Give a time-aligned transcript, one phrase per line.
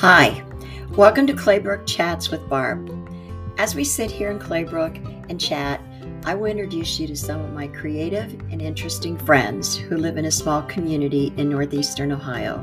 [0.00, 0.44] Hi,
[0.90, 2.90] welcome to Claybrook Chats with Barb.
[3.56, 4.94] As we sit here in Claybrook
[5.30, 5.80] and chat,
[6.26, 10.26] I will introduce you to some of my creative and interesting friends who live in
[10.26, 12.62] a small community in northeastern Ohio.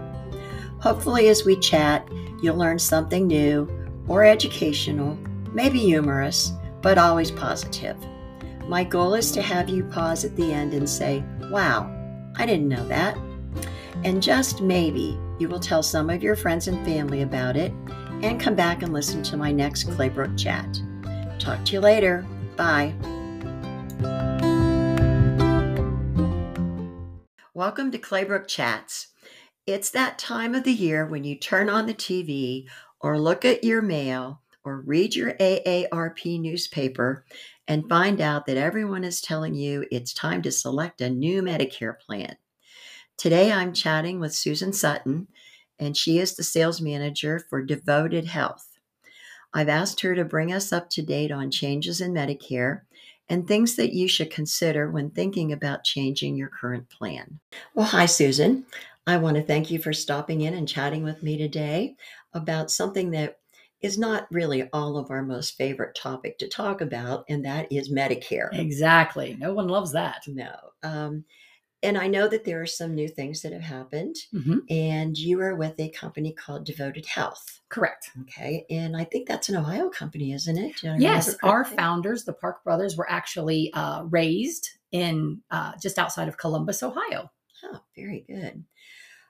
[0.79, 2.07] Hopefully, as we chat,
[2.43, 3.67] you'll learn something new
[4.07, 5.17] or educational,
[5.53, 6.51] maybe humorous,
[6.83, 7.97] but always positive.
[8.67, 11.91] My goal is to have you pause at the end and say, Wow,
[12.35, 13.17] I didn't know that.
[14.03, 17.71] And just maybe you will tell some of your friends and family about it
[18.21, 20.81] and come back and listen to my next Claybrook chat.
[21.39, 22.25] Talk to you later.
[22.55, 22.93] Bye.
[27.55, 29.07] Welcome to Claybrook Chats.
[29.65, 32.65] It's that time of the year when you turn on the TV
[32.99, 37.25] or look at your mail or read your AARP newspaper
[37.67, 41.99] and find out that everyone is telling you it's time to select a new Medicare
[41.99, 42.35] plan.
[43.17, 45.27] Today I'm chatting with Susan Sutton,
[45.79, 48.67] and she is the sales manager for Devoted Health.
[49.53, 52.81] I've asked her to bring us up to date on changes in Medicare
[53.29, 57.39] and things that you should consider when thinking about changing your current plan.
[57.73, 58.65] Well, hi, Susan.
[59.05, 61.95] I want to thank you for stopping in and chatting with me today
[62.33, 63.37] about something that
[63.81, 67.91] is not really all of our most favorite topic to talk about, and that is
[67.91, 68.47] Medicare.
[68.53, 69.35] Exactly.
[69.37, 70.23] No one loves that.
[70.25, 70.55] No.
[70.83, 71.25] Um,
[71.83, 74.61] and I know that there are some new things that have happened, Mhm.
[74.69, 77.61] and you are with a company called Devoted Health.
[77.69, 78.09] Correct.
[78.21, 78.65] Okay.
[78.69, 80.81] And I think that's an Ohio company, isn't it?
[80.83, 86.37] Yes, our founders, the Park brothers, were actually uh, raised in uh, just outside of
[86.37, 87.31] Columbus, Ohio.
[87.63, 88.63] Oh, very good.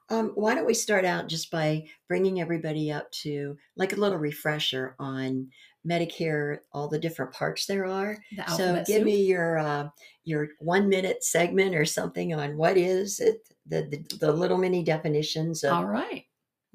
[0.10, 4.18] Um, why don't we start out just by bringing everybody up to like a little
[4.18, 5.50] refresher on
[5.88, 8.18] Medicare, all the different parts there are.
[8.36, 9.04] The So give soup.
[9.04, 9.90] me your uh,
[10.24, 14.84] your one minute segment or something on what is it, the the, the little mini
[14.84, 16.26] definitions of All right.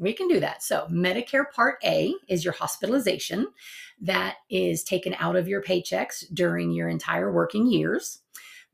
[0.01, 0.63] We can do that.
[0.63, 3.49] So, Medicare Part A is your hospitalization
[4.01, 8.21] that is taken out of your paychecks during your entire working years.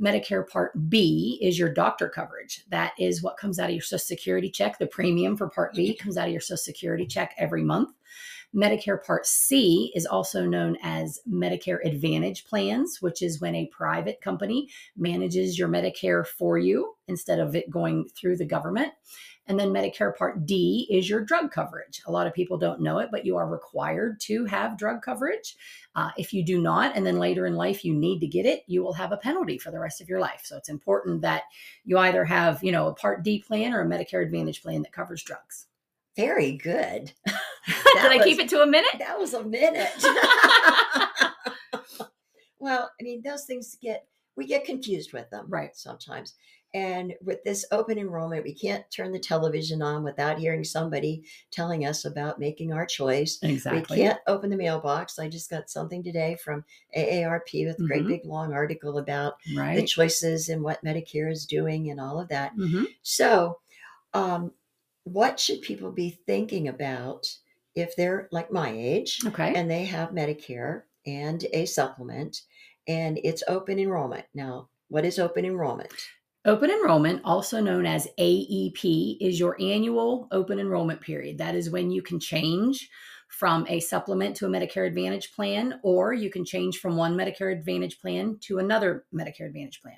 [0.01, 2.65] Medicare Part B is your doctor coverage.
[2.69, 4.79] That is what comes out of your Social Security check.
[4.79, 7.91] The premium for Part B comes out of your Social Security check every month.
[8.55, 14.21] Medicare Part C is also known as Medicare Advantage plans, which is when a private
[14.21, 18.93] company manages your Medicare for you instead of it going through the government.
[19.47, 22.01] And then Medicare Part D is your drug coverage.
[22.07, 25.57] A lot of people don't know it, but you are required to have drug coverage.
[25.95, 28.63] Uh, if you do not, and then later in life you need to get it,
[28.69, 30.43] you will have a penalty for the rest of your life.
[30.45, 31.43] So it's important that
[31.85, 34.93] you either have, you know, a Part D plan or a Medicare Advantage plan that
[34.93, 35.67] covers drugs.
[36.17, 37.13] Very good.
[37.27, 38.97] Did I keep it to a minute?
[38.99, 39.89] That was a minute.
[42.59, 45.77] well, I mean, those things get we get confused with them, Right.
[45.77, 46.35] Sometimes,
[46.75, 51.87] and with this open enrollment, we can't turn the television on without hearing somebody telling
[51.87, 53.39] us about making our choice.
[53.43, 53.97] Exactly.
[53.97, 55.21] We can't open the mailbox.
[55.21, 56.65] I just got something today from
[56.97, 58.09] AARP with a great Mhm.
[58.09, 62.57] big long article about the choices and what Medicare is doing and all of that.
[62.57, 62.87] Mhm.
[63.03, 63.61] So,
[64.13, 64.53] um,
[65.05, 67.27] what should people be thinking about
[67.75, 69.55] if they're like my age Okay.
[69.55, 72.43] and they have Medicare and a supplement
[72.87, 74.25] and it's open enrollment?
[74.35, 75.93] Now, what is open enrollment?
[76.47, 81.39] Open enrollment, also known as AEP, is your annual open enrollment period.
[81.39, 82.91] That is when you can change
[83.29, 87.51] from a supplement to a Medicare Advantage plan, or you can change from one Medicare
[87.51, 89.97] Advantage plan to another Medicare Advantage plan.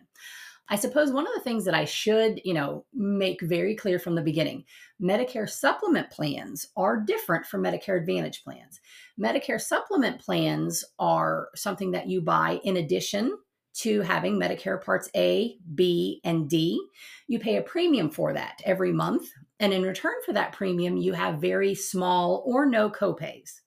[0.68, 4.16] I suppose one of the things that I should, you know, make very clear from
[4.16, 4.64] the beginning,
[5.00, 8.80] Medicare supplement plans are different from Medicare Advantage plans.
[9.20, 13.38] Medicare supplement plans are something that you buy in addition
[13.74, 16.80] to having Medicare Parts A, B, and D.
[17.28, 19.28] You pay a premium for that every month.
[19.60, 23.60] And in return for that premium, you have very small or no copays.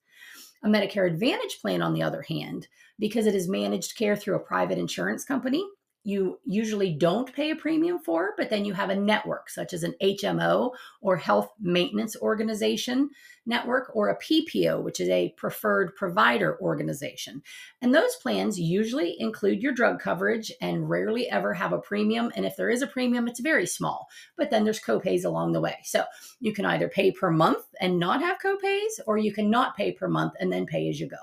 [0.64, 2.68] A Medicare Advantage plan, on the other hand,
[2.98, 5.64] because it is managed care through a private insurance company,
[6.02, 9.82] you usually don't pay a premium for, but then you have a network such as
[9.82, 13.10] an HMO or health maintenance organization
[13.44, 17.42] network or a PPO, which is a preferred provider organization.
[17.82, 22.32] And those plans usually include your drug coverage and rarely ever have a premium.
[22.34, 24.08] And if there is a premium, it's very small,
[24.38, 25.78] but then there's copays along the way.
[25.84, 26.04] So
[26.40, 29.92] you can either pay per month and not have copays, or you can not pay
[29.92, 31.16] per month and then pay as you go.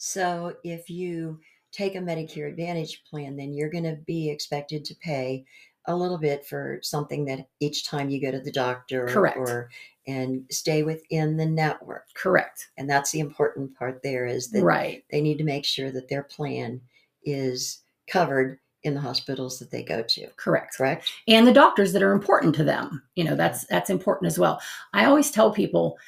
[0.00, 1.40] So, if you
[1.72, 5.44] take a Medicare Advantage plan, then you're going to be expected to pay
[5.86, 9.38] a little bit for something that each time you go to the doctor Correct.
[9.38, 9.70] or
[10.06, 12.04] and stay within the network.
[12.14, 12.68] Correct.
[12.76, 15.04] And that's the important part there is that Right.
[15.10, 16.80] they need to make sure that their plan
[17.24, 20.28] is covered in the hospitals that they go to.
[20.36, 20.76] Correct.
[20.76, 21.10] Correct?
[21.26, 24.60] and the doctors that are important to them you know that's that's important as well
[24.94, 25.98] i always tell people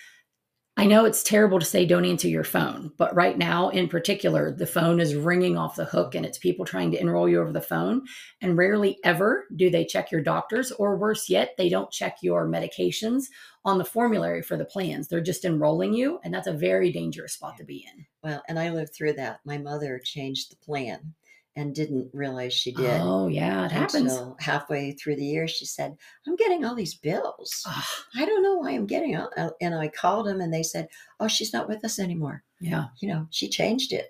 [0.77, 4.51] I know it's terrible to say don't answer your phone, but right now, in particular,
[4.51, 7.53] the phone is ringing off the hook and it's people trying to enroll you over
[7.53, 8.03] the phone.
[8.41, 12.49] And rarely ever do they check your doctors, or worse yet, they don't check your
[12.49, 13.25] medications
[13.65, 15.09] on the formulary for the plans.
[15.09, 18.07] They're just enrolling you, and that's a very dangerous spot to be in.
[18.23, 19.41] Well, and I lived through that.
[19.45, 21.15] My mother changed the plan
[21.61, 23.01] and didn't realize she did.
[23.03, 24.13] Oh, yeah, it happens.
[24.13, 25.97] Until halfway through the year, she said,
[26.27, 27.63] I'm getting all these bills.
[27.67, 27.85] Ugh,
[28.17, 29.31] I don't know why I'm getting all.
[29.37, 30.89] uh," And I called them and they said,
[31.21, 32.43] Oh, she's not with us anymore.
[32.61, 32.87] yeah.
[33.01, 34.09] You know, she changed it.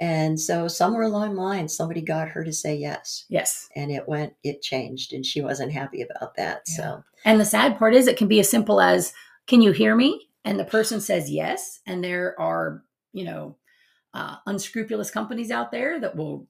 [0.00, 3.24] And so somewhere along the line, somebody got her to say yes.
[3.28, 3.68] Yes.
[3.74, 5.12] And it went, it changed.
[5.12, 6.62] And she wasn't happy about that.
[6.68, 6.74] Yeah.
[6.76, 9.12] So, And the sad part is, it can be as simple as,
[9.48, 13.56] "Can you hear me?" And the person says yes, and there are, you know,
[14.14, 16.46] uh, unscrupulous companies out there that will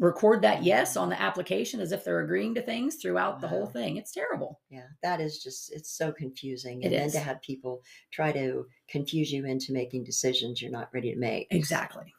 [0.00, 3.66] record that yes on the application as if they're agreeing to things throughout the whole
[3.66, 3.98] thing.
[3.98, 4.58] It's terrible.
[4.70, 6.82] yeah, that is just, it's so confusing.
[6.82, 10.88] It And then to have people try to confuse you into making decisions you're not
[10.92, 11.48] ready to make.
[11.50, 12.12] Exactly.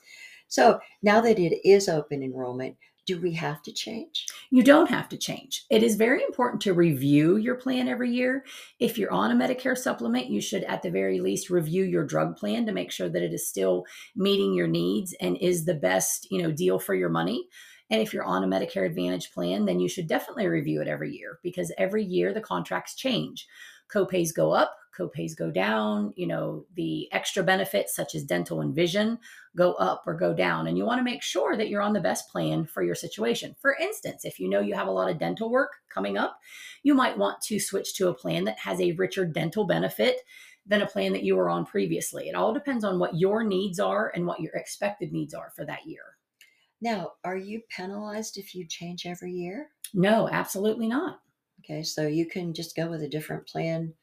[0.47, 4.27] So now that it is open enrollment, do we have to change?
[4.51, 5.65] You don't have to change.
[5.71, 8.45] It is very important to review your plan every year.
[8.79, 12.37] If you're on a Medicare supplement, you should at the very least review your drug
[12.37, 13.85] plan to make sure that it is still
[14.15, 17.47] meeting your needs and is the best, you know, deal for your money.
[17.91, 21.11] And if you're on a Medicare Advantage plan, then you should definitely review it every
[21.11, 23.47] year because every year the contracts change.
[23.93, 28.73] Copays go up, copays go down, you know, the extra benefits such as dental and
[28.73, 29.19] vision
[29.57, 30.67] go up or go down.
[30.67, 33.57] And you want to make sure that you're on the best plan for your situation.
[33.59, 36.39] For instance, if you know you have a lot of dental work coming up,
[36.83, 40.21] you might want to switch to a plan that has a richer dental benefit
[40.65, 42.29] than a plan that you were on previously.
[42.29, 45.65] It all depends on what your needs are and what your expected needs are for
[45.65, 46.03] that year.
[46.81, 49.69] Now, are you penalized if you change every year?
[49.93, 51.19] No, absolutely not.
[51.63, 53.93] Okay, so you can just go with a different plan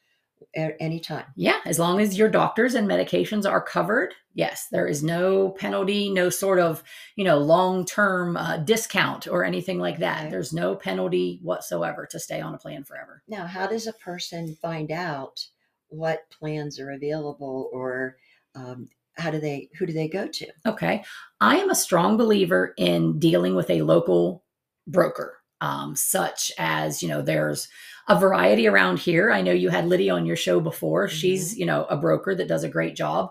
[0.55, 1.25] at any time.
[1.35, 6.11] Yeah, as long as your doctors and medications are covered, yes, there is no penalty,
[6.11, 6.85] no sort of,
[7.17, 10.23] you know, long-term uh, discount or anything like that.
[10.23, 10.31] Okay.
[10.31, 13.23] There's no penalty whatsoever to stay on a plan forever.
[13.27, 15.45] Now, how does a person find out
[15.89, 18.17] what plans are available or
[18.55, 18.89] um,
[19.19, 20.47] how do they, who do they go to?
[20.67, 21.05] Okay.
[21.41, 24.45] I am a strong believer in dealing with a local
[24.87, 27.69] broker, um, such as, you know, there's
[28.09, 29.31] a variety around here.
[29.31, 31.09] I know you had Lydia on your show before.
[31.09, 33.31] She's, you know, a broker that does a great job.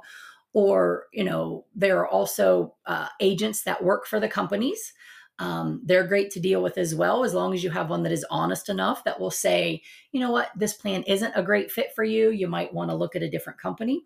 [0.54, 4.94] Or, you know, there are also uh, agents that work for the companies.
[5.40, 8.12] Um, they're great to deal with as well, as long as you have one that
[8.12, 11.94] is honest enough that will say, you know what, this plan isn't a great fit
[11.96, 12.32] for you.
[12.32, 14.04] You might want to look at a different company.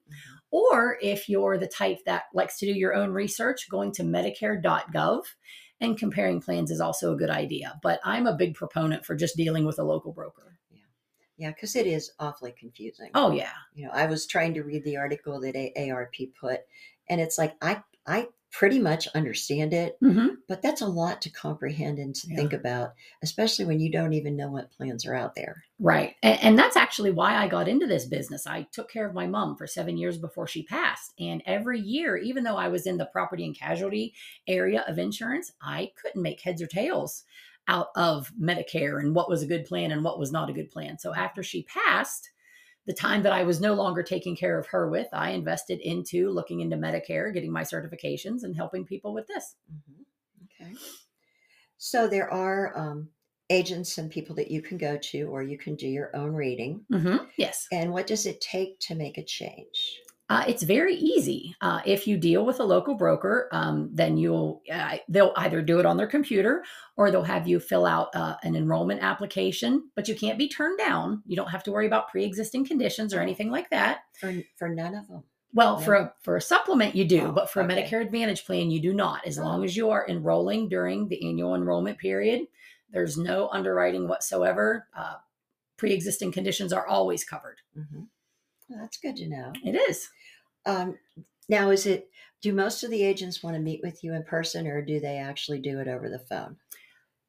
[0.52, 5.22] Or if you're the type that likes to do your own research, going to medicare.gov
[5.80, 7.80] and comparing plans is also a good idea.
[7.82, 10.60] But I'm a big proponent for just dealing with a local broker.
[10.70, 10.82] Yeah,
[11.38, 13.10] Yeah, because it is awfully confusing.
[13.16, 13.54] Oh, yeah.
[13.74, 16.60] You know, I was trying to read the article that AARP put,
[17.10, 21.30] and it's like I I pretty much understand it, hmm but that's a lot to
[21.30, 22.36] comprehend and to Yeah.
[22.36, 22.94] think about,
[23.24, 25.64] especially when you don't even know what plans are out there.
[25.80, 26.16] Right.
[26.22, 28.46] And, and that's actually why I got into this business.
[28.46, 31.14] I took care of my mom for seven years before she passed.
[31.20, 34.14] And every year, even though I was in the property and casualty
[34.46, 37.24] area of insurance, I couldn't make heads or tails
[37.70, 40.70] out of Medicare and what was a good plan and what was not a good
[40.70, 41.00] plan.
[41.00, 42.30] So after she passed,
[42.88, 46.30] the time that I was no longer taking care of her with, I invested into
[46.32, 49.56] looking into Medicare, getting my certifications, and helping people with this.
[49.72, 50.06] Mhm.
[50.46, 50.74] Okay.
[51.78, 53.10] So there are um,
[53.50, 56.86] agents and people that you can go to, or you can do your own reading.
[56.92, 57.68] hmm Yes.
[57.72, 60.00] And what does it take to make a change?
[60.32, 61.54] Uh, it's very easy.
[61.60, 65.80] Uh, if you deal with a local broker, um, then you'll uh, they'll either do
[65.80, 66.64] it on their computer
[66.96, 69.90] or they'll have you fill out uh, an enrollment application.
[69.96, 71.22] But you can't be turned down.
[71.26, 74.00] You don't have to worry about pre-existing conditions or anything like that.
[74.20, 75.24] For for none of them.
[75.54, 75.86] Well, No.
[75.86, 77.66] for a for a supplement you do, Oh, but for a.
[77.66, 79.28] Medicare Advantage plan you do not.
[79.28, 79.44] As Oh.
[79.44, 82.48] long as you are enrolling during the annual enrollment period,
[82.90, 84.88] there's no underwriting whatsoever.
[84.96, 85.16] Uh,
[85.76, 87.58] pre-existing conditions are always covered.
[87.76, 88.04] hmm
[88.70, 89.52] Well, that's good to know.
[89.66, 90.08] It is.
[90.66, 90.98] Um,
[91.50, 92.10] now, is it?
[92.42, 95.18] Do most of the agents want to meet with you in person, or do they
[95.18, 96.58] actually do it over the phone?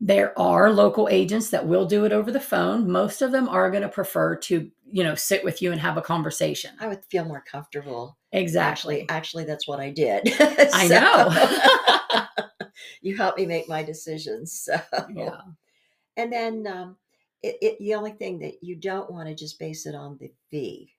[0.00, 2.90] There are local agents that will do it over the phone.
[2.90, 5.96] Most of them are going to prefer to, you know, sit with you and have
[5.96, 6.72] a conversation.
[6.80, 8.16] I would feel more comfortable.
[8.32, 9.02] Exactly.
[9.02, 10.22] Actually, actually, that's what I did.
[10.40, 12.26] I know.
[13.02, 14.52] you helped me make my decisions.
[14.52, 14.80] So.
[15.14, 15.42] yeah.
[16.16, 16.96] And then um,
[17.42, 20.32] it, it, the only thing that you don't want to just base it on the
[20.50, 20.92] fee,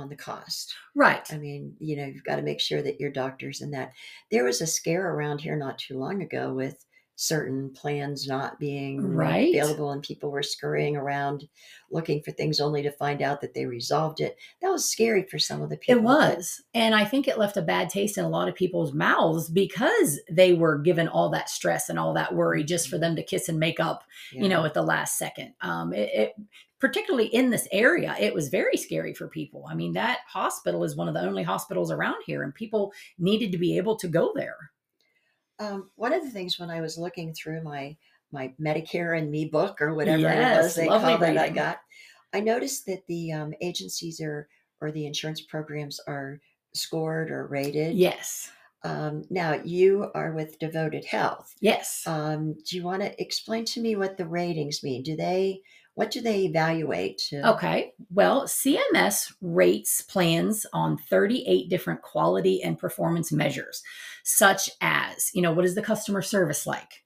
[0.00, 0.74] on the cost.
[0.94, 1.26] Right.
[1.32, 3.92] I mean, you know, you've got to make sure that your doctors and that.
[4.30, 6.84] There was a scare around here not too long ago with
[7.16, 9.54] certain plans not being Right.
[9.54, 11.46] available and people were scurrying around
[11.90, 14.38] looking for things only to find out that they resolved it.
[14.62, 16.00] That was scary for some of the people.
[16.00, 16.62] It was.
[16.72, 20.18] And I think it left a bad taste in a lot of people's mouths because
[20.30, 23.50] they were given all that stress and all that worry just for them to kiss
[23.50, 24.02] and make up,
[24.32, 24.42] Yeah.
[24.44, 25.52] you know, at the last second.
[25.60, 26.32] Um, it, it,
[26.80, 29.66] particularly in this area, it was very scary for people.
[29.68, 33.52] I mean, that hospital is one of the only hospitals around here, and people needed
[33.52, 34.56] to be able to go there.
[35.58, 37.96] Um, one of the things when I was looking through my
[38.32, 41.80] my Medicare and Me book or whatever it was they called it, I got,
[42.32, 44.48] I noticed that the um, agencies are
[44.80, 46.40] or the insurance programs are
[46.72, 47.96] scored or rated.
[47.96, 48.50] Yes.
[48.82, 51.54] Um, now you are with Devoted Health.
[51.60, 52.04] Yes.
[52.06, 55.02] Um, do you want to explain to me what the ratings mean?
[55.02, 55.60] Do they
[56.00, 57.28] what do they evaluate?
[57.30, 57.92] Okay.
[58.08, 63.82] Well, CMS rates plans on 38 different quality and performance measures,
[64.24, 67.04] such as, you know, what is the customer service like?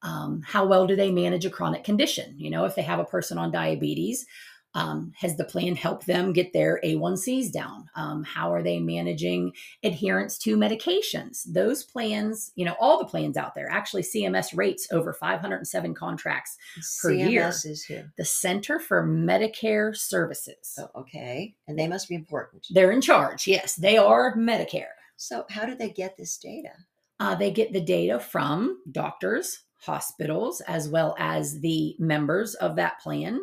[0.00, 2.32] Um, how well do they manage a chronic condition?
[2.38, 4.24] You know, if they have a person on diabetes,
[4.74, 7.88] um, has the plan helped them get their A1Cs down?
[7.96, 11.42] Um, how are they managing adherence to medications?
[11.52, 13.68] Those plans, you know, all the plans out there.
[13.68, 16.56] Actually, CMS rates over 507 contracts.
[17.02, 17.48] per CMS year.
[17.48, 18.02] is who?
[18.16, 20.78] The Center for Medicare Services.
[20.78, 22.66] Oh, okay, and they must be important.
[22.70, 23.46] They're in charge.
[23.46, 24.94] Yes, they are Medicare.
[25.16, 26.70] So how do they get this data?
[27.18, 32.98] Uh, they get the data from doctors, hospitals, as well as the members of that
[33.00, 33.40] plan,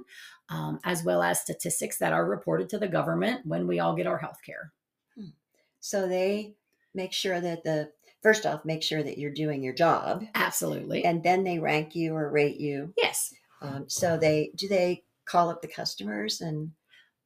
[0.50, 4.08] um, as well as statistics that are reported to the government when we all get
[4.08, 4.72] our health care.
[5.80, 6.56] So they
[6.94, 7.92] make sure that the
[8.24, 11.06] first off make sure that you're doing your job, Absolutely.
[11.06, 12.94] and then they rank you or rate you.
[12.98, 13.34] yes.
[13.62, 16.72] Um, so they do they call up the customers and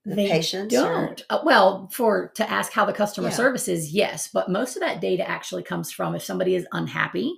[0.06, 0.74] the They patients?
[0.74, 1.24] Don't.
[1.30, 3.36] Uh, well, for to ask how the customer Yeah.
[3.36, 7.34] service is, yes, but most of that data actually comes from if somebody is unhappy,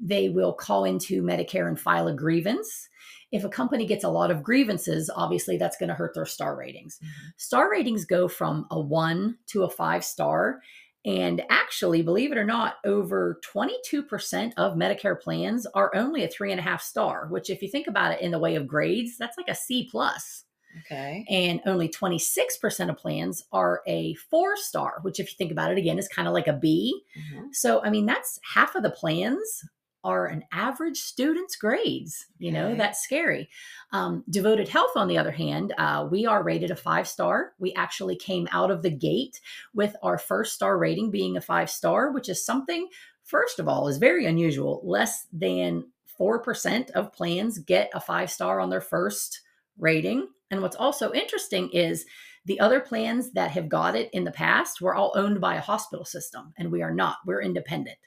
[0.00, 2.88] they will call into Medicare and file a grievance.
[3.32, 6.54] If a company gets a lot of grievances, obviously that's going to hurt their star
[6.56, 6.98] ratings.
[7.02, 7.08] Mhm.
[7.38, 10.60] Star ratings go from a one to a five star.
[11.04, 16.52] And actually, believe it or not, over 22% of Medicare plans are only a three
[16.52, 19.18] and a half star, which, if you think about it in the way of grades,
[19.18, 20.44] that's like a C plus
[20.86, 21.24] Okay.
[21.28, 25.78] and only 26% of plans are a four star, which, if you think about it
[25.78, 27.02] again, is kind of like a B.
[27.18, 27.48] Mhm.
[27.52, 29.64] So, I mean, that's half of the plans
[30.04, 32.26] are an average student's grades.
[32.38, 33.48] You know, that's scary.
[33.92, 37.52] Um, Devoted Health, on the other hand, uh, we are rated a five star.
[37.58, 39.40] We actually came out of the gate
[39.74, 42.88] with our first star rating being a five star, which is something,
[43.22, 44.80] first of all, is very unusual.
[44.84, 45.84] Less than
[46.18, 49.40] 4% of plans get a five star on their first
[49.78, 50.28] rating.
[50.50, 52.04] And what's also interesting is
[52.44, 55.60] the other plans that have got it in the past were all owned by a
[55.60, 57.18] hospital system, and we are not.
[57.24, 57.98] We're independent.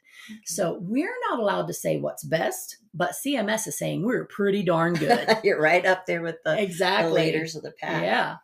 [0.46, 4.94] So we're not allowed to say what's best, but CMS is saying we're pretty darn
[4.96, 5.38] good.
[5.44, 8.04] you're right up there with the, the leaders of the pack.
[8.04, 8.36] Yeah.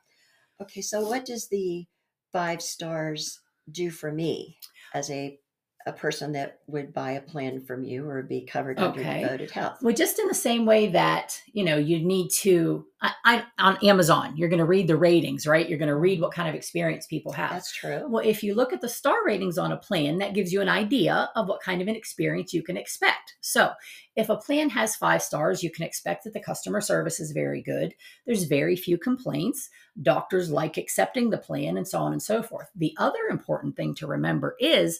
[0.61, 0.81] Okay.
[0.81, 1.85] So what does the
[2.31, 3.39] five stars
[3.71, 4.57] do for me
[4.93, 5.39] as a
[5.85, 9.21] a person that would buy a plan from you or be covered under Okay.
[9.21, 9.79] devoted health?
[9.81, 13.77] Well, just in the same way that you know you need to, I, I on
[13.83, 15.67] Amazon, you're going to read the ratings, right?
[15.67, 17.51] You're going to read what kind of experience people have.
[17.51, 18.05] That's true.
[18.07, 20.69] Well, if you look at the star ratings on a plan, that gives you an
[20.69, 23.35] idea of what kind of an experience you can expect.
[23.41, 23.71] So,
[24.15, 27.61] if a plan has five stars, you can expect that the customer service is very
[27.61, 27.95] good.
[28.25, 29.69] There's very few complaints.
[30.01, 32.69] Doctors like accepting the plan, and so on and so forth.
[32.75, 34.99] The other important thing to remember is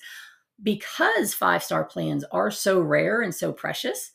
[0.64, 4.12] because five star plans are so rare and so precious,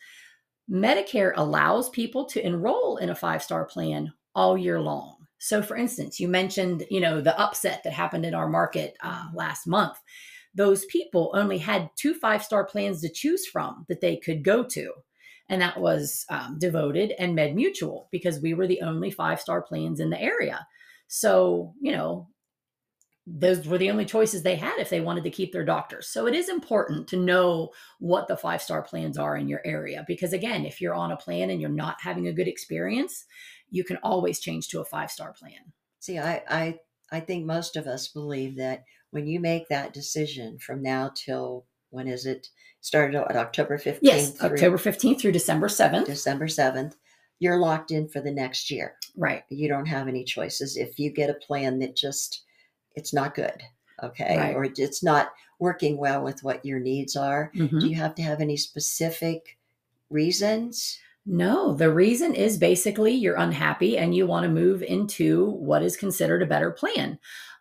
[0.70, 5.16] Medicare allows people to enroll in a five star plan all year long.
[5.38, 9.26] So, for instance, you mentioned, you know, the upset that happened in our market uh,
[9.34, 9.98] last month.
[10.54, 14.64] Those people only had two five star plans to choose from that they could go
[14.64, 14.92] to,
[15.48, 19.60] and that was um, Devoted and Med Mutual because we were the only five star
[19.62, 20.66] plans in the area.
[21.08, 22.28] So, you know,
[23.26, 26.06] those were the only choices they had if they wanted to keep their doctors.
[26.08, 30.04] So it is important to know what the five star plans are in your area
[30.06, 33.24] because, again, if you're on a plan and you're not having a good experience,
[33.68, 35.72] you can always change to a five star plan.
[35.98, 36.78] See, I, I
[37.10, 41.66] I think most of us believe that when you make that decision from now till
[41.90, 42.48] when is it
[42.80, 46.06] started at October 15th Yes, October 15th through December 7th.
[46.06, 46.94] December 7th,
[47.40, 48.94] you're locked in for the next year.
[49.16, 49.42] Right.
[49.48, 50.76] You don't have any choices.
[50.76, 52.44] If you get a plan that just
[52.96, 53.62] it's not good,
[54.02, 54.54] okay, Right.
[54.56, 57.80] or it's not working well with what your needs are, Mhm.
[57.80, 59.58] do you have to have any specific
[60.10, 60.98] reasons?
[61.24, 65.96] No, the reason is basically you're unhappy and you want to move into what is
[65.96, 67.18] considered a better plan.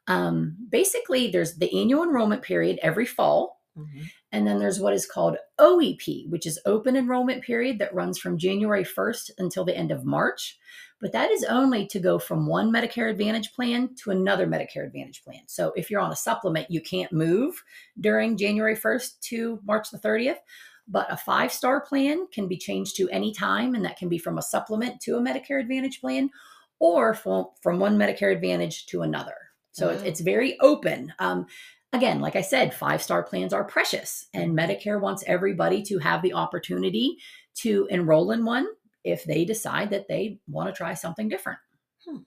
[0.07, 3.54] Um, basically, there's the annual enrollment period every fall.
[3.77, 4.09] Mhm.
[4.31, 8.37] And then there's what is called OEP, which is open enrollment period that runs from
[8.37, 10.57] January 1st until the end of March.
[11.01, 15.23] But that is only to go from one Medicare Advantage plan to another Medicare Advantage
[15.23, 15.41] plan.
[15.47, 17.63] So if you're on a supplement, you can't move
[17.99, 20.39] during January 1st to March the 30th.
[20.87, 24.19] But a five star plan can be changed to any time, and that can be
[24.19, 26.29] from a supplement to a Medicare Advantage plan
[26.79, 29.35] or from, from one Medicare Advantage to another.
[29.71, 30.01] So wow.
[30.05, 31.11] it's very open.
[31.19, 31.47] Um,
[31.95, 36.21] again, like I said, five star plans are precious, and Medicare wants everybody to have
[36.21, 37.17] the opportunity
[37.61, 38.67] to enroll in one
[39.03, 41.59] if they decide that they want to try something different.
[42.05, 42.17] Hmm.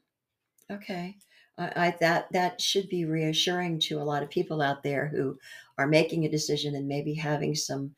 [0.70, 1.16] Okay.
[1.58, 5.38] I, I, that that should be reassuring to a lot of people out there who
[5.76, 7.94] are making a decision and maybe having some,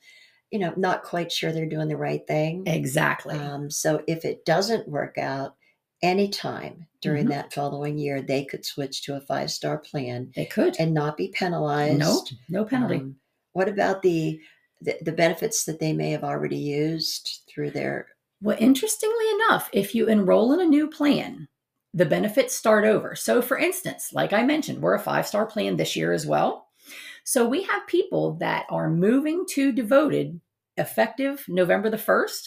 [0.51, 2.65] you know, not quite sure they're doing the right thing.
[2.67, 3.39] Exactly.
[3.39, 5.55] Um, so if it doesn't work out,
[6.03, 7.33] anytime during mm-hmm.
[7.33, 10.33] that following year, they could switch to a five star plan.
[10.35, 10.77] They could.
[10.79, 11.99] And not be penalized.
[11.99, 12.97] No, no penalty.
[12.97, 13.17] Um,
[13.53, 14.41] what about the,
[14.81, 18.09] the, the benefits that they may have already used through their.
[18.43, 21.49] Well, interestingly enough, if you enroll in a new plan,
[21.93, 23.15] the benefits start over.
[23.15, 26.69] So, for instance, like I mentioned, we're a five star plan this year as well.
[27.25, 30.41] So, we have people that are moving to devoted
[30.77, 32.43] effective November the 1st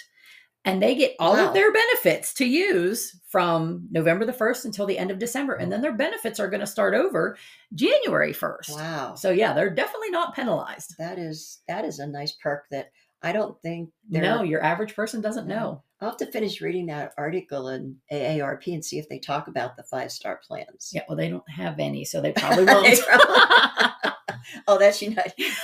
[0.65, 1.47] and they get all wow.
[1.47, 5.55] of their benefits to use from November the 1st until the end of December.
[5.55, 7.37] And then their benefits are going to start over
[7.73, 8.75] January 1st.
[8.75, 9.15] Wow.
[9.15, 10.95] So yeah, they're definitely not penalized.
[10.97, 12.91] That is that is a nice perk that
[13.21, 15.83] I don't think No, your average person doesn't know.
[16.01, 19.77] I'll have to finish reading that article in AARP and see if they talk about
[19.77, 20.91] the five star plans.
[20.93, 22.99] Yeah, well, they don't have any, so they probably won't.
[24.67, 25.23] oh, that's you know.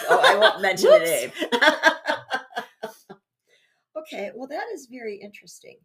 [0.10, 1.32] Oh, I won't mention the name.
[4.12, 5.78] Okay, well that is very interesting.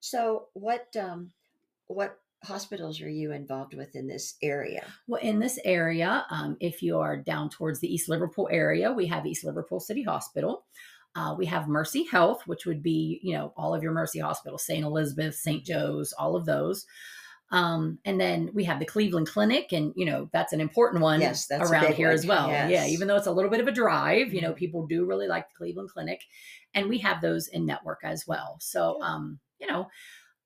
[0.00, 1.32] So what um
[1.86, 4.84] what hospitals are you involved with in this area?
[5.06, 9.06] Well, in this area, um, if you are down towards the East Liverpool area, we
[9.06, 10.64] have East Liverpool City Hospital.
[11.14, 14.64] Uh, we have Mercy Health, which would be, you know, all of your Mercy hospitals,
[14.64, 14.84] St.
[14.84, 15.64] Elizabeth, St.
[15.64, 16.86] Joe's, all of those.
[17.52, 21.20] Um, and then we have the Cleveland Clinic, and you know that's an important one
[21.20, 22.14] yes, around here one.
[22.14, 22.48] as well.
[22.48, 22.70] Yes.
[22.70, 24.56] Yeah, even though it's a little bit of a drive, you know, mm-hmm.
[24.56, 26.22] people do really like the Cleveland Clinic,
[26.72, 28.56] and we have those in network as well.
[28.60, 29.88] So, um, you know,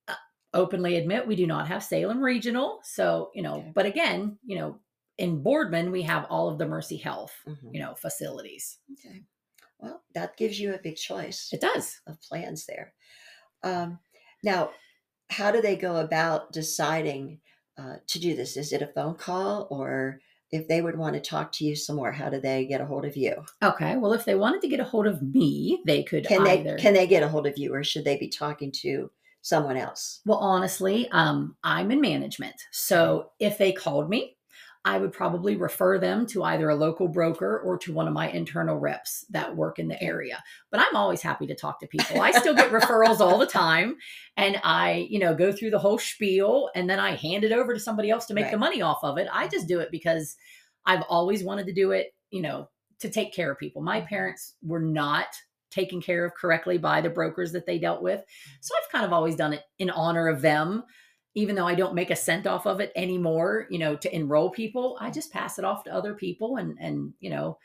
[0.09, 0.14] uh,
[0.52, 2.80] openly admit we do not have Salem Regional.
[2.83, 4.80] So, you know, but again, you know,
[5.16, 7.68] in Boardman we have all of the Mercy Health, mm-hmm.
[7.72, 8.78] you know, facilities.
[8.94, 9.22] Okay,
[9.78, 11.50] well, that gives you a big choice.
[11.52, 12.94] It does of plans there.
[13.62, 14.00] Um,
[14.42, 14.70] now
[15.30, 17.40] how do they go about deciding
[17.78, 18.56] uh, to do this?
[18.56, 20.20] Is it a phone call or
[20.52, 22.86] if they would want to talk to you some more, how do they get a
[22.86, 23.34] hold of you?
[23.62, 23.96] Okay.
[23.96, 26.76] Well, if they wanted to get a hold of me, they could can either...
[26.76, 29.10] they can they get a hold of you or should they be talking to
[29.42, 30.20] someone else?
[30.24, 32.54] Well, honestly, um, I'm in management.
[32.70, 34.36] So if they called me,
[34.87, 38.31] I would probably refer them to either a local broker or to one of my
[38.31, 40.42] internal reps that work in the area.
[40.70, 42.20] But I'm always happy to talk to people.
[42.22, 43.96] I still get referrals all the time
[44.37, 47.75] and I, you know, go through the whole spiel and then I hand it over
[47.75, 48.53] to somebody else to make right.
[48.53, 49.27] the money off of it.
[49.33, 50.37] I just do it because
[50.87, 52.68] I've always wanted to do it, you know,
[53.01, 53.83] to take care of people.
[53.83, 54.07] My mm-hmm.
[54.07, 55.27] parents were not
[55.72, 58.20] taken care of correctly by the brokers that they dealt with.
[58.20, 58.57] Mm.
[58.61, 60.85] So I've kind of always done it in honor of them
[61.37, 64.51] even though I don't make a cent off of it anymore, you know, to enroll
[64.51, 67.59] people, I just pass it off to other people and and you know,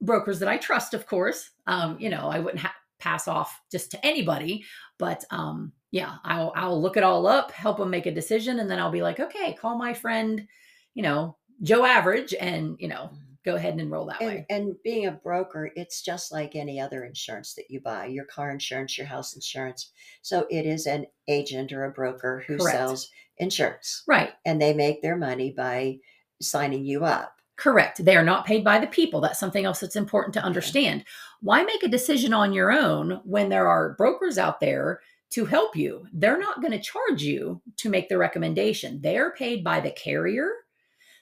[0.00, 1.50] brokers that I trust, of course.
[1.66, 4.64] Um, you know, I wouldn't ha- pass off just to anybody,
[4.98, 8.70] but um, yeah, I'll I'll look it all up, help them make a decision, and
[8.70, 10.48] then I'll be like, okay, call my friend,
[10.94, 13.10] you know, Joe Average, and you know,
[13.44, 14.46] go ahead and enroll that and, way.
[14.48, 18.50] And being a broker, it's just like any other insurance that you buy your car
[18.50, 19.90] insurance, your house insurance.
[20.22, 22.76] So it is an agent or a broker who Correct.
[22.76, 24.02] sells insurance.
[24.06, 24.30] Right.
[24.44, 25.98] And they make their money by
[26.40, 27.36] signing you up.
[27.56, 28.04] Correct.
[28.04, 29.20] They are not paid by the people.
[29.20, 31.02] That's something else that's important to understand.
[31.02, 31.08] Okay.
[31.40, 35.76] Why make a decision on your own when there are brokers out there to help
[35.76, 36.06] you?
[36.12, 39.00] They're not going to charge you to make the recommendation.
[39.00, 40.50] They're paid by the carrier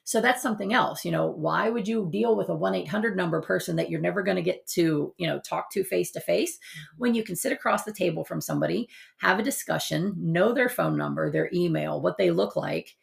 [0.04, 1.04] so that's something else.
[1.04, 4.22] You know, why would you deal with a 1 800 number person that you're never
[4.22, 6.58] going to get to, you know, talk to face to face
[6.96, 8.88] when you can sit across the table from somebody,
[9.18, 12.96] have a discussion, know their phone number, their email, what they look like,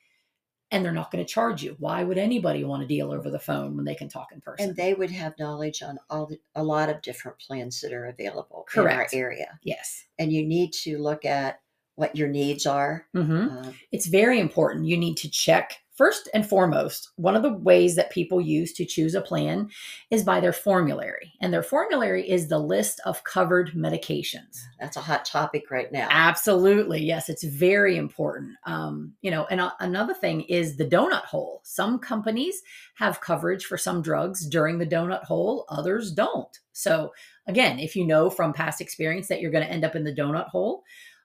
[0.71, 1.75] and they're not going to charge you.
[1.79, 4.69] Why would anybody want to deal over the phone when they can talk in person?
[4.69, 8.07] And they would have knowledge on all the, a lot of different plans that are
[8.07, 9.13] available Correct.
[9.13, 9.59] in our area.
[9.63, 10.05] Yes.
[10.19, 11.61] And you need to look at
[11.95, 13.07] what your needs are.
[13.15, 13.57] Mm-hmm.
[13.57, 14.85] Uh, it's very important.
[14.85, 18.85] You need to check first and foremost, one of the ways that people use to
[18.85, 19.69] choose a plan
[20.09, 21.33] is by their formulary.
[21.41, 24.61] And their formulary is the list of covered medications.
[24.79, 26.07] That's a hot topic right now.
[26.09, 27.03] Absolutely.
[27.03, 28.55] Yes, it's very important.
[28.65, 31.59] Um, you know, and uh, another thing is the donut hole.
[31.65, 32.61] Some companies
[32.95, 36.57] have coverage for some drugs during the donut hole, others don't.
[36.71, 37.11] So,
[37.45, 40.15] again, if you know from past experience that you're going to end up in the
[40.15, 40.83] donut hole,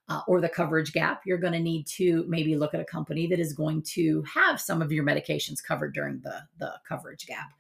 [0.09, 3.27] uh, or the coverage gap, you're going to need to maybe look at a company
[3.27, 7.53] that is going to have some of your medications covered during the, the coverage gap.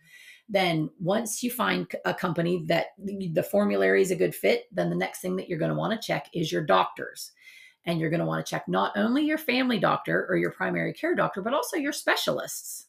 [0.47, 4.97] Then, once you find a company that the formulary is a good fit, then the
[4.97, 7.33] next thing that you're going to want to check is your doctors.
[7.87, 10.93] And you're going to want to check not only your family doctor or your primary
[10.93, 12.89] care doctor, but also your specialists.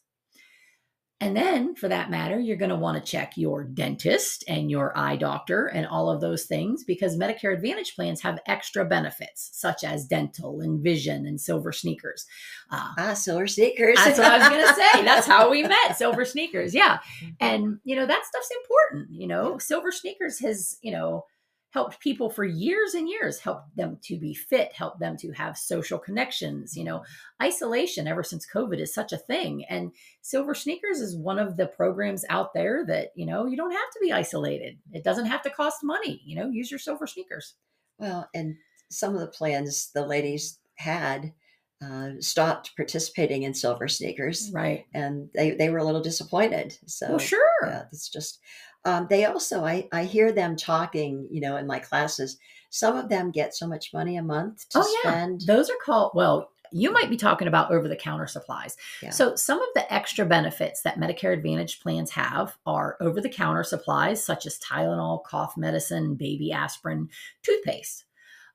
[1.18, 4.96] And then, for that matter, you're going to want to check your dentist and your
[4.98, 9.82] eye doctor and all of those things because Medicare Advantage plans have extra benefits such
[9.82, 12.26] as dental and vision and silver sneakers.
[12.70, 13.96] Uh, ah, silver sneakers.
[13.96, 15.04] that's what I was going to say.
[15.04, 16.74] That's how we met, silver sneakers.
[16.74, 16.98] Yeah.
[16.98, 17.28] Mm-hmm.
[17.40, 19.18] And, you know, that stuff's important.
[19.18, 21.24] You know, silver sneakers has, you know,
[21.70, 25.58] helped people for years and years helped them to be fit helped them to have
[25.58, 27.02] social connections you know
[27.42, 29.64] isolation ever since covid is such a thing.
[29.68, 33.72] And silver sneakers is one of the programs out there that you know you don't
[33.72, 34.78] have to be isolated.
[34.92, 37.54] It doesn't have to cost money you know use your silver sneakers.
[37.98, 38.56] Well and
[38.90, 41.32] some of the plans the ladies had
[41.82, 44.86] uh, stopped participating in silver sneakers right.
[44.94, 46.78] and they, they were a little disappointed.
[46.86, 47.40] So well, sure.
[47.64, 48.40] yeah, it's just
[48.86, 52.38] um, they also I, I hear them talking you know in my classes
[52.70, 55.54] some of them get so much money a month to oh, spend yeah.
[55.54, 58.76] those are called well you might be talking about over the counter supplies.
[59.02, 59.10] Yeah.
[59.10, 63.62] So, some of the extra benefits that Medicare Advantage plans have are over the counter
[63.62, 67.08] supplies such as Tylenol, cough medicine, baby aspirin,
[67.42, 68.04] toothpaste.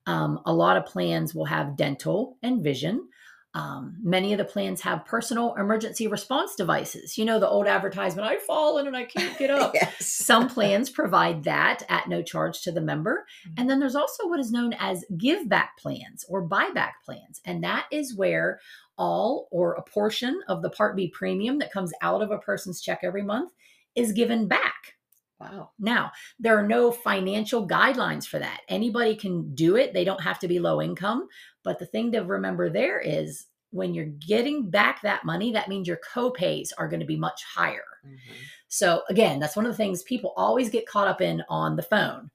[0.07, 3.07] Um, a lot of plans will have dental and vision.
[3.53, 7.17] Um, many of the plans have personal emergency response devices.
[7.17, 9.73] You know, the old advertisement, I've fallen and I can't get up.
[9.73, 10.05] yes.
[10.05, 13.25] Some plans provide that at no charge to the member.
[13.45, 13.53] Mm-hmm.
[13.57, 17.41] And then there's also what is known as give back plans or buyback plans.
[17.45, 18.61] And that is where
[18.97, 22.81] all or a portion of the Part B premium that comes out of a person's
[22.81, 23.51] check every month
[23.95, 24.95] is given back.
[25.41, 25.71] Wow.
[25.79, 28.61] Now, there are no financial guidelines for that.
[28.69, 29.93] Anybody can do it.
[29.93, 31.27] They don't have to be low income.
[31.63, 35.87] But the thing to remember there is when you're getting back that money, that means
[35.87, 37.83] your copays are going to be much higher.
[38.05, 38.33] Mm-hmm.
[38.67, 41.83] So, again, that's one of the things people always get caught up in on the
[41.83, 42.29] phone.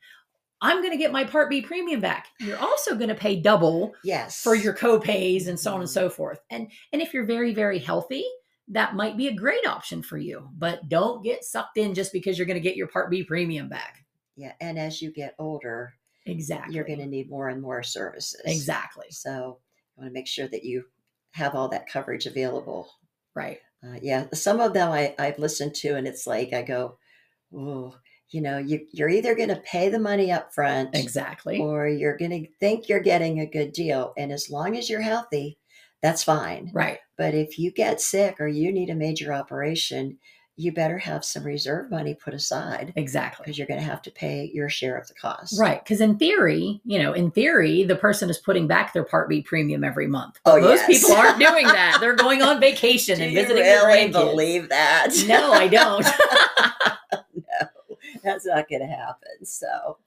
[0.62, 2.28] I'm going to get my Part B premium back.
[2.40, 4.42] You're also going to pay double yes.
[4.42, 5.94] for your copays and so on and mm-hmm.
[5.94, 6.40] so forth.
[6.50, 8.24] And and if you're very very healthy,
[8.68, 10.48] that might be a great option for you.
[10.56, 13.68] But don't get sucked in just because you're going to get your Part B premium
[13.68, 14.04] back.
[14.36, 15.94] Yeah, and as you get older,
[16.26, 18.40] exactly, you're going to need more and more services.
[18.44, 19.06] Exactly.
[19.10, 19.58] So
[19.96, 20.84] you want to make sure that you
[21.32, 22.90] have all that coverage available.
[23.34, 23.60] Right.
[23.84, 26.98] Uh, yeah, some of them I, I've listened to, and it's like I go,
[27.54, 27.94] oh,
[28.30, 32.16] you know, you, you're either going to pay the money up front, exactly, or you're
[32.16, 34.12] going to think you're getting a good deal.
[34.18, 35.58] And as long as you're healthy,
[36.06, 36.70] that's fine.
[36.72, 36.98] Right.
[37.18, 40.18] But if you get sick or you need a major operation,
[40.54, 42.92] you better have some reserve money put aside.
[42.94, 43.42] Exactly.
[43.42, 45.58] Because you're going to have to pay your share of the cost.
[45.58, 45.82] Right.
[45.82, 49.42] Because in theory, you know, in theory, the person is putting back their Part B
[49.42, 50.38] premium every month.
[50.46, 51.02] Oh, Most yes.
[51.02, 51.98] people aren't doing that.
[52.00, 54.12] They're going on vacation and visiting really their grandkids.
[54.12, 55.08] believe that?
[55.26, 56.06] No, I don't.
[57.34, 59.44] no, that's not going to happen.
[59.44, 59.98] So,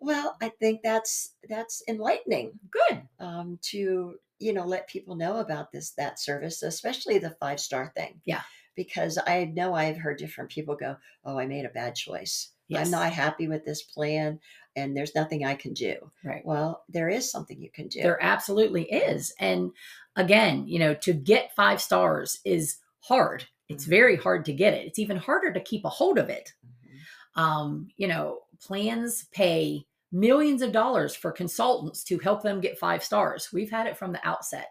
[0.00, 2.52] well, I think that's that's enlightening.
[2.70, 3.02] Good.
[3.18, 7.92] Um, to you know let people know about this that service, especially the five star
[7.96, 8.20] thing.
[8.24, 8.42] Yeah
[8.76, 12.50] because I know I've heard different people go, Oh, I made a bad choice.
[12.68, 12.86] Yes.
[12.86, 14.40] I'm not happy with this plan
[14.76, 15.96] and there's nothing I can do.
[16.24, 16.44] Right.
[16.44, 18.02] Well, there is something you can do.
[18.02, 19.32] There absolutely is.
[19.38, 19.70] And
[20.16, 23.44] again, you know, to get five stars is hard.
[23.68, 23.90] It's mm-hmm.
[23.90, 24.86] very hard to get it.
[24.86, 26.52] It's even harder to keep a hold of it.
[26.66, 27.40] Mm-hmm.
[27.40, 33.02] Um, you know, plans pay millions of dollars for consultants to help them get five
[33.02, 33.50] stars.
[33.52, 34.68] We've had it from the outset.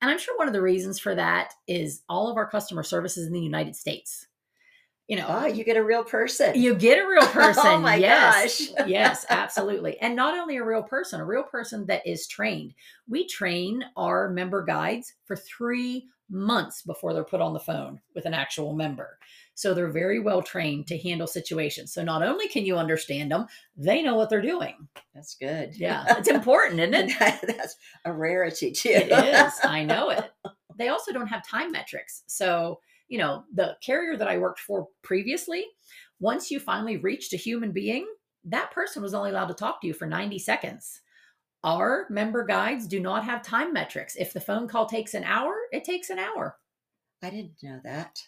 [0.00, 3.26] And I'm sure one of the reasons for that is all of our customer services
[3.26, 4.26] in the United States.
[5.06, 6.60] You know, oh, you get a real person.
[6.60, 7.62] You get a real oh person.
[7.66, 8.70] oh my yes.
[8.70, 8.86] gosh.
[8.88, 10.00] yes, absolutely.
[10.00, 12.74] And not only a real person, a real person that is trained.
[13.08, 18.24] We train our member guides for three months before they're put on the phone with
[18.26, 19.18] an actual member.
[19.54, 21.92] So they're very well trained to handle situations.
[21.92, 24.88] So not only can you understand them, they know what they're doing.
[25.14, 25.74] That's good.
[25.76, 27.40] Yeah, it's important, isn't it?
[27.46, 28.90] That's a rarity too.
[28.90, 29.52] it is.
[29.64, 30.30] I know it.
[30.76, 32.22] They also don't have time metrics.
[32.26, 35.64] So, you know, the carrier that I worked for previously,
[36.20, 38.06] once you finally reached a human being,
[38.44, 41.00] that person was only allowed to talk to you for 90 seconds.
[41.66, 44.14] Our member guides do not have time metrics.
[44.16, 46.56] If the phone call takes an hour, it takes an hour.
[47.22, 48.20] I didn't know that.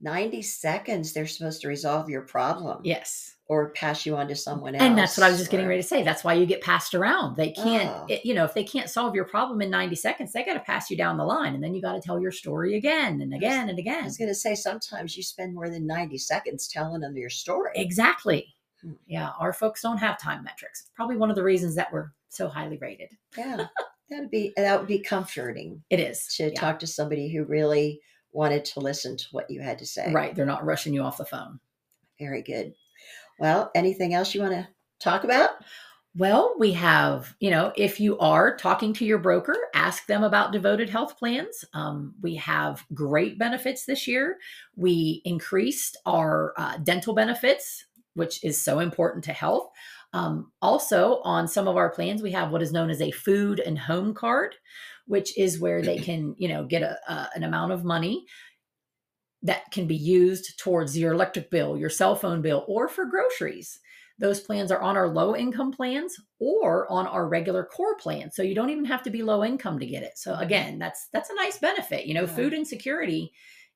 [0.00, 3.34] 90 seconds, they're supposed to resolve your problem Yes.
[3.48, 4.82] or pass you on to someone else.
[4.84, 6.02] And that's what I was just getting ready to say.
[6.04, 7.36] That's why you get passed around.
[7.36, 8.06] They can't, Oh.
[8.08, 10.60] it- you know, if they can't solve your problem in 90 seconds, they got to
[10.60, 11.54] pass you down the line.
[11.54, 14.02] And then you got to tell your story again and again and again.
[14.02, 17.30] I was going to say, sometimes you spend more than 90 seconds telling them your
[17.30, 17.72] story.
[17.74, 18.54] Exactly.
[18.82, 18.92] Hmm.
[19.06, 19.30] Yeah.
[19.40, 20.90] Our folks don't have time metrics.
[20.94, 23.10] Probably one of the reasons that we're so highly rated.
[23.36, 23.66] Yeah.
[24.10, 26.26] That'd be that would be comforting It is.
[26.36, 26.60] to Yeah.
[26.60, 28.00] talk to somebody who really
[28.32, 30.12] wanted to listen to what you had to say.
[30.12, 30.34] Right.
[30.34, 31.58] They're not rushing you off the phone.
[32.18, 32.74] Very good.
[33.38, 34.68] Well, anything else you want to
[35.00, 35.50] talk about?
[36.16, 40.52] Well, we have, you know, if you are talking to your broker, ask them about
[40.52, 41.64] devoted health plans.
[41.74, 44.38] Um, we have great benefits this year.
[44.76, 49.70] We increased our uh, dental benefits, which is so important to health.
[50.14, 53.58] Um, also, on some of our plans, we have what is known as a food
[53.58, 54.54] and home card,
[55.06, 58.24] which is where they can, you know, get a, a, an amount of money
[59.42, 63.78] that can be used towards your electric bill, your cell phone bill, or for groceries.
[64.16, 68.30] Those plans are on our low income plans or on our regular core plan.
[68.30, 70.16] So you don't even have to be low income to get it.
[70.16, 72.06] So again, that's that's a nice benefit.
[72.06, 72.28] You know, Yeah.
[72.28, 73.32] food insecurity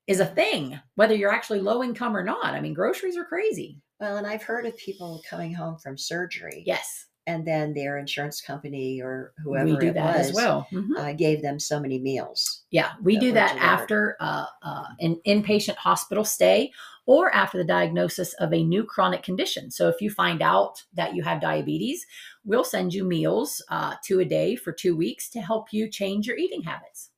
[0.07, 2.55] is a thing, whether you're actually low income or not.
[2.55, 3.83] I mean, groceries are crazy.
[4.01, 8.41] Well, and I've heard of people coming home from surgery Yes, and then their insurance
[8.41, 10.67] company or whoever we do it that was as well.
[10.73, 10.97] Mhm.
[10.97, 12.65] uh, gave them so many meals.
[12.71, 13.67] Yeah, we that do that delivered.
[13.67, 16.73] after uh, uh, an inpatient hospital stay
[17.07, 19.71] or after the diagnosis of a new chronic condition.
[19.71, 22.07] So if you find out that you have diabetes,
[22.45, 26.27] we'll send you meals uh, two a day for two weeks to help you change
[26.27, 27.11] your eating habits.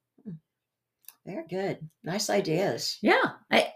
[1.27, 1.89] Very good.
[2.03, 2.99] Nice ideas.
[3.03, 3.33] Yeah.
[3.51, 3.73] I,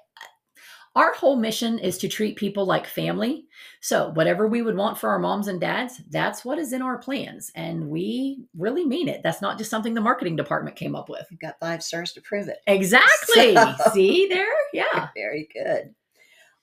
[0.97, 3.47] our whole mission is to treat people like family.
[3.81, 6.99] So, whatever we would want for our moms and dads, that's what is in our
[6.99, 7.51] plans.
[7.55, 9.23] And we really mean it.
[9.25, 11.27] That's not just something the marketing department came up with.
[11.31, 12.59] You've got five stars to prove it.
[12.67, 13.55] Exactly.
[13.55, 14.47] So- See there?
[14.73, 15.09] Yeah.
[15.17, 15.95] Very good.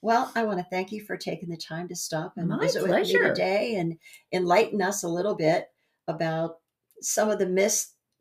[0.00, 2.82] Well, I want to thank you for taking the time to stop and My visit
[2.82, 3.98] with me today and
[4.32, 5.68] enlighten us a little bit
[6.08, 6.56] about
[7.00, 7.46] some of the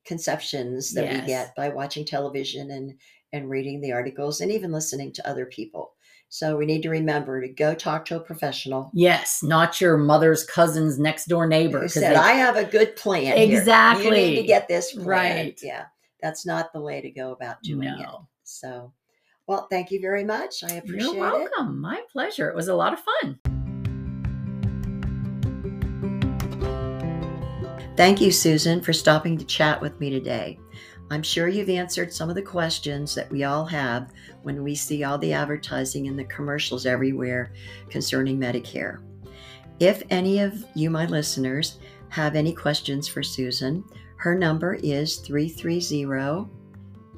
[0.06, 2.93] misconceptions that we get by watching television and
[3.34, 5.91] and reading the articles and even listening to other people.
[6.34, 10.46] So we need to remember to go talk to a professional Yes, not your mother's
[10.46, 11.82] cousin's next door neighbor.
[11.82, 13.24] who said, they- "I have a good plan.
[13.24, 13.36] here.
[13.36, 14.36] You need Exactly.
[14.38, 15.60] to get this plan." Right.
[15.62, 15.88] Yeah,
[16.22, 18.00] that's not the way to go about doing it.
[18.00, 18.94] no, So,
[19.46, 20.63] well, thank you very much.
[20.63, 21.15] I appreciate it.
[21.17, 21.20] you're it.
[21.20, 21.82] welcome.
[21.82, 22.50] My pleasure.
[22.50, 23.38] It was a lot of fun.
[27.98, 30.58] Thank you, Susan, for stopping to chat with me today.
[31.12, 35.04] I'm sure you've answered some of the questions that we all have when we see
[35.04, 37.52] all the advertising and the commercials everywhere
[37.89, 39.04] concerning Medicare.
[39.82, 43.84] If any of you, my listeners, have any questions for Susan,
[44.15, 46.50] her number is 330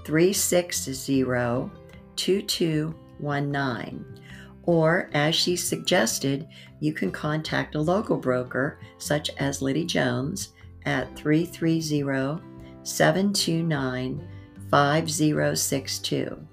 [0.03, 1.23] 360
[2.15, 4.05] 2219.
[4.63, 6.47] Or, as she suggested,
[6.79, 10.53] you can contact a local broker such as Liddy Jones
[10.85, 12.41] at 330
[12.83, 14.27] 729
[14.69, 16.47] 5062.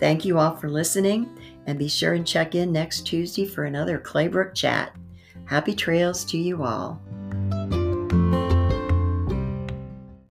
[0.00, 3.98] Thank you all for listening, and be sure and check in next Tuesday for another
[3.98, 4.96] Claybrook chat.
[5.44, 7.00] Happy trails to you all.